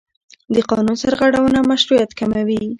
د 0.53 0.55
قانون 0.69 0.95
سرغړونه 1.03 1.59
مشروعیت 1.71 2.11
کموي 2.19 2.61